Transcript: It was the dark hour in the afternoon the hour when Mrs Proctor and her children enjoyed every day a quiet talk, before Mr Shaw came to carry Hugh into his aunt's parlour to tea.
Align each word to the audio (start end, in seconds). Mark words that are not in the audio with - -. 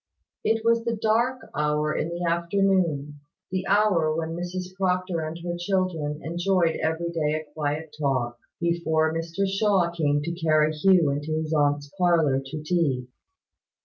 It 0.43 0.65
was 0.65 0.83
the 0.83 0.95
dark 0.95 1.47
hour 1.55 1.95
in 1.95 2.09
the 2.09 2.23
afternoon 2.27 3.19
the 3.51 3.67
hour 3.67 4.15
when 4.15 4.29
Mrs 4.35 4.73
Proctor 4.75 5.19
and 5.21 5.37
her 5.45 5.53
children 5.59 6.21
enjoyed 6.23 6.75
every 6.77 7.11
day 7.11 7.35
a 7.35 7.45
quiet 7.53 7.95
talk, 7.99 8.39
before 8.59 9.13
Mr 9.13 9.45
Shaw 9.45 9.91
came 9.91 10.23
to 10.23 10.31
carry 10.33 10.73
Hugh 10.73 11.11
into 11.11 11.33
his 11.43 11.53
aunt's 11.53 11.91
parlour 11.99 12.41
to 12.43 12.63
tea. 12.63 13.09